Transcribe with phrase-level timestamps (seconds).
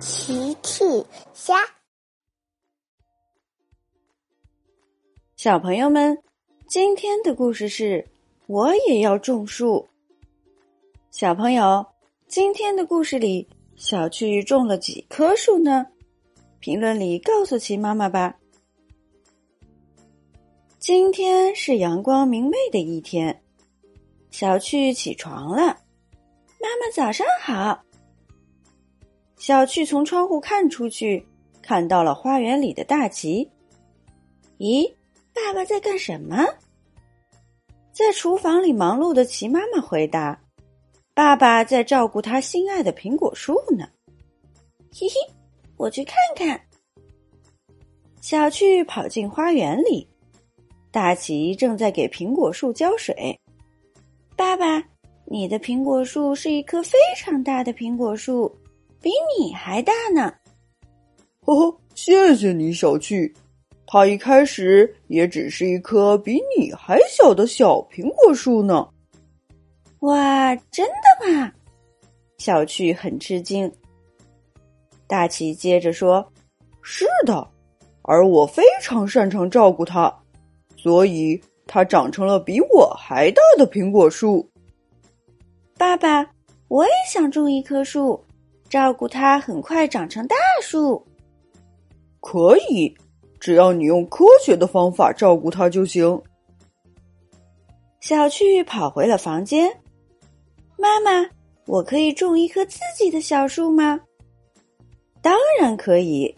[0.00, 1.04] 奇趣
[1.34, 1.54] 虾，
[5.36, 6.16] 小朋友们，
[6.66, 8.08] 今天的故事是
[8.46, 9.86] 我也要种树。
[11.10, 11.86] 小朋友，
[12.28, 15.86] 今天的故事里，小趣种了几棵树呢？
[16.60, 18.38] 评论里告诉奇妈妈吧。
[20.78, 23.42] 今天是阳光明媚的一天，
[24.30, 25.62] 小趣起床了，
[26.58, 27.84] 妈妈早上好。
[29.40, 31.26] 小趣从窗户看出去，
[31.62, 33.50] 看到了花园里的大奇。
[34.58, 34.86] 咦，
[35.32, 36.44] 爸爸在干什么？
[37.90, 40.38] 在厨房里忙碌的齐妈妈回答
[41.14, 43.88] ：“爸爸在照顾他心爱的苹果树呢。”
[44.92, 45.14] 嘿嘿，
[45.78, 46.60] 我去看看。
[48.20, 50.06] 小趣跑进花园里，
[50.90, 53.34] 大奇正在给苹果树浇水。
[54.36, 54.84] 爸爸，
[55.24, 58.54] 你的苹果树是一棵非常大的苹果树。
[59.02, 60.32] 比你还大呢，
[61.46, 63.34] 哦，谢谢你，小趣。
[63.86, 68.88] 它一开始也只是一棵比你还小的小苹果树呢。
[70.00, 71.52] 哇，真的吗？
[72.38, 73.70] 小趣很吃惊。
[75.06, 76.24] 大奇接着说
[76.82, 77.48] ：“是的，
[78.02, 80.14] 而我非常擅长照顾它，
[80.76, 84.48] 所以它长成了比我还大的苹果树。”
[85.76, 86.24] 爸爸，
[86.68, 88.22] 我也想种一棵树。
[88.70, 91.04] 照顾它，很快长成大树。
[92.20, 92.96] 可以，
[93.40, 96.22] 只要你用科学的方法照顾它就行。
[98.00, 99.70] 小趣跑回了房间。
[100.78, 101.28] 妈妈，
[101.66, 104.00] 我可以种一棵自己的小树吗？
[105.20, 106.34] 当然可以。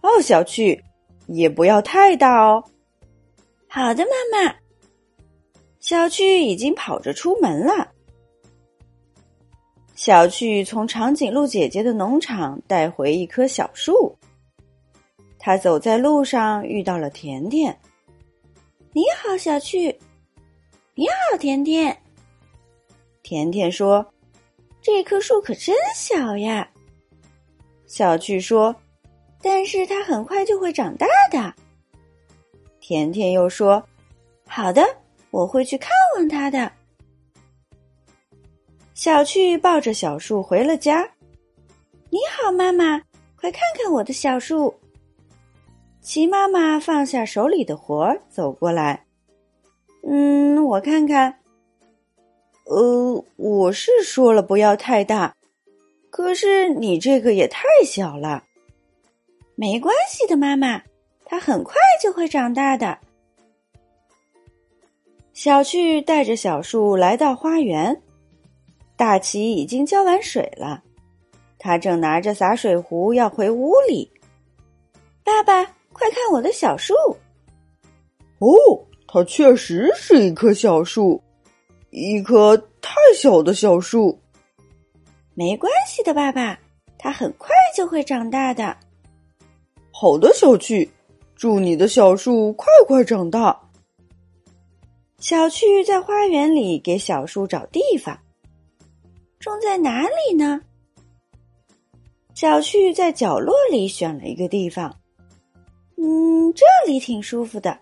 [0.00, 0.82] 哦，小趣，
[1.26, 2.62] 也不要太大哦。
[3.66, 4.54] 好的，妈妈。
[5.80, 7.90] 小趣已经跑着出门了。
[10.04, 14.14] 小趣从长颈鹿姐姐的农场带回一棵小树。
[15.38, 17.74] 他走在路上遇到了甜甜。
[18.92, 19.98] 你好，小趣。
[20.94, 21.96] 你好，甜甜。
[23.22, 24.04] 甜甜说
[24.82, 26.68] ：“这棵树可真小呀。”
[27.88, 28.76] 小趣说
[29.40, 31.54] ：“但是它很快就会长大的。”
[32.78, 33.82] 甜甜又说
[34.46, 34.82] ：“好的，
[35.30, 35.88] 我会去看
[36.18, 36.70] 望它的。”
[38.94, 41.10] 小趣抱着小树回了家。
[42.10, 43.02] 你好，妈妈，
[43.34, 44.72] 快看看我的小树。
[46.00, 49.04] 齐妈妈放下手里的活儿，走过来。
[50.06, 51.40] 嗯，我看看。
[52.66, 55.34] 呃，我是说了不要太大，
[56.08, 58.44] 可是你这个也太小了。
[59.56, 60.80] 没关系的，妈妈，
[61.24, 62.98] 它很快就会长大的。
[65.32, 68.00] 小趣带着小树来到花园。
[68.96, 70.82] 大齐已经浇完水了，
[71.58, 74.10] 他正拿着洒水壶要回屋里。
[75.24, 76.94] 爸爸，快看我的小树！
[78.38, 78.54] 哦，
[79.06, 81.22] 它确实是一棵小树，
[81.90, 84.18] 一棵太小的小树。
[85.34, 86.58] 没关系的，爸爸，
[86.98, 88.76] 它很快就会长大的。
[89.90, 90.90] 好的，小趣，
[91.34, 93.60] 祝你的小树快快长大。
[95.18, 98.18] 小趣在花园里给小树找地方。
[99.44, 100.58] 种在哪里呢？
[102.32, 104.98] 小趣在角落里选了一个地方。
[105.98, 107.78] 嗯，这里挺舒服的，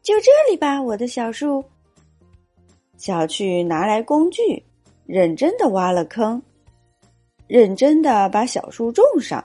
[0.00, 1.62] 就这里吧，我的小树。
[2.96, 4.64] 小趣拿来工具，
[5.04, 6.40] 认真的挖了坑，
[7.46, 9.44] 认真的把小树种上。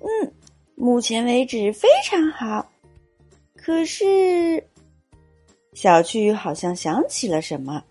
[0.00, 0.32] 嗯，
[0.74, 2.68] 目前为止非常好。
[3.54, 4.60] 可是，
[5.72, 7.84] 小趣好像想起了什么。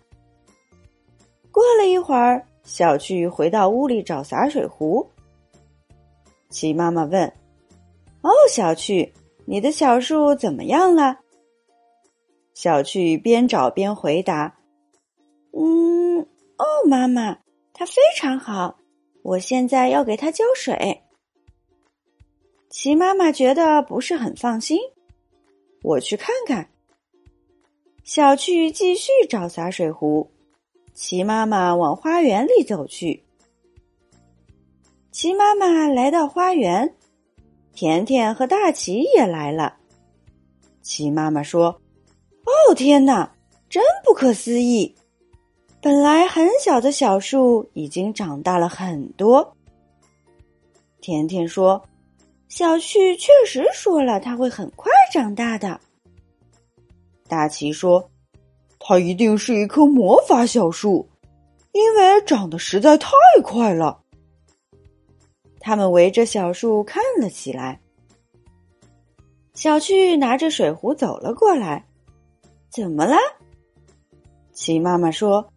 [1.52, 5.06] 过了一会儿，小趣回到屋里找洒水壶。
[6.48, 7.32] 齐妈妈问
[8.22, 9.12] ：“哦，小趣，
[9.44, 11.18] 你的小树怎么样了？”
[12.54, 14.58] 小趣边找边回答
[15.52, 17.38] ：“嗯，哦，妈妈，
[17.72, 18.78] 它非常好，
[19.22, 21.02] 我现在要给它浇水。”
[22.68, 24.78] 齐妈妈觉得不是很放心，
[25.82, 26.68] 我去看看。
[28.04, 30.30] 小趣继续找洒水壶。
[30.94, 33.24] 齐妈妈往花园里走去。
[35.12, 36.94] 齐妈妈来到花园，
[37.72, 39.76] 甜甜和大齐也来了。
[40.82, 41.80] 齐妈妈说
[42.44, 43.34] ：“哦，天哪，
[43.68, 44.94] 真不可思议！
[45.80, 49.56] 本来很小的小树已经长大了很多。”
[51.00, 51.82] 甜甜说
[52.48, 55.80] ：“小旭确实说了，他会很快长大的。”
[57.28, 58.09] 大齐说。
[58.90, 61.08] 它一定是一棵魔法小树，
[61.70, 64.00] 因为长得实在太快了。
[65.60, 67.80] 他们围着小树看了起来。
[69.54, 71.86] 小趣拿着水壶走了过来，
[72.68, 73.16] 怎么了？
[74.52, 75.52] 齐妈妈说：“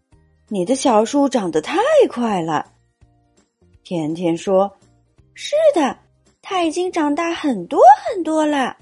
[0.48, 2.74] 你的小树长得太快了。”
[3.84, 4.72] 甜甜说
[5.34, 5.98] ：“是的，
[6.44, 8.78] 它已经长大很多很多了。”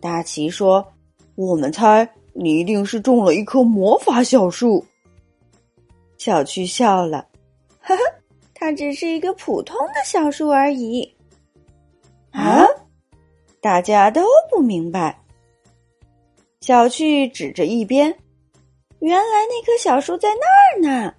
[0.00, 0.94] 大奇说
[1.36, 4.84] ：“我们猜你一定是种了一棵魔法小树。”
[6.18, 7.26] 小趣笑了
[7.80, 8.02] ：“呵呵，
[8.54, 11.10] 它只是一个普通的小树而已。”
[12.32, 12.64] 啊！
[13.60, 15.18] 大家都不明白。
[16.60, 18.14] 小趣指着一边，
[19.00, 21.14] 原来那棵小树在那儿呢。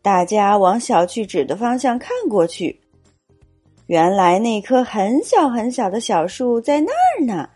[0.00, 2.80] 大家往小趣指的方向看过去，
[3.86, 7.48] 原来那棵很小很小的小树在那儿呢，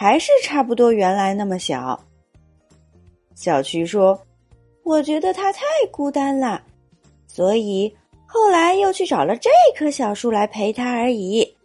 [0.00, 2.00] 还是差不多原来那么小。
[3.34, 4.24] 小趣说
[4.86, 5.60] ：“我觉得它太
[5.90, 6.62] 孤单了，
[7.26, 7.92] 所以
[8.24, 11.56] 后来又去找了这棵小树来陪它而已。”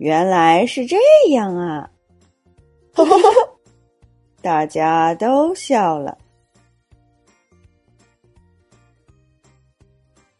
[0.00, 0.96] 原来是这
[1.32, 1.90] 样啊！
[4.40, 6.16] 大家都笑了。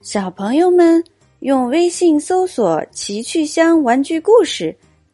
[0.01, 1.05] 小朋友们
[1.41, 4.75] 用微信搜索“奇趣箱玩具故事”，